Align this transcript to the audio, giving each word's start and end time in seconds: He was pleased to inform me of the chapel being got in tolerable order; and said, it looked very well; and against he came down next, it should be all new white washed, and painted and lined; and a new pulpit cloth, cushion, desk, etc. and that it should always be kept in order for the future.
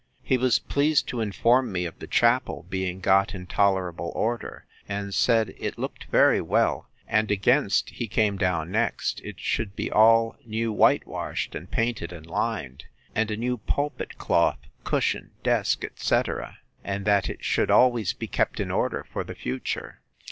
He 0.23 0.35
was 0.35 0.57
pleased 0.57 1.07
to 1.09 1.21
inform 1.21 1.71
me 1.71 1.85
of 1.85 1.99
the 1.99 2.07
chapel 2.07 2.65
being 2.71 3.01
got 3.01 3.35
in 3.35 3.45
tolerable 3.45 4.11
order; 4.15 4.65
and 4.89 5.13
said, 5.13 5.53
it 5.59 5.77
looked 5.77 6.05
very 6.05 6.41
well; 6.41 6.89
and 7.07 7.29
against 7.29 7.91
he 7.91 8.07
came 8.07 8.35
down 8.35 8.71
next, 8.71 9.21
it 9.23 9.39
should 9.39 9.75
be 9.75 9.91
all 9.91 10.37
new 10.43 10.71
white 10.73 11.05
washed, 11.05 11.53
and 11.53 11.69
painted 11.69 12.11
and 12.11 12.25
lined; 12.25 12.85
and 13.13 13.29
a 13.29 13.37
new 13.37 13.57
pulpit 13.59 14.17
cloth, 14.17 14.57
cushion, 14.83 15.33
desk, 15.43 15.83
etc. 15.83 16.57
and 16.83 17.05
that 17.05 17.29
it 17.29 17.43
should 17.45 17.69
always 17.69 18.11
be 18.13 18.25
kept 18.25 18.59
in 18.59 18.71
order 18.71 19.05
for 19.13 19.23
the 19.23 19.35
future. 19.35 20.01